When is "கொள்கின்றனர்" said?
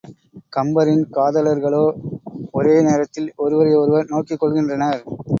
4.43-4.99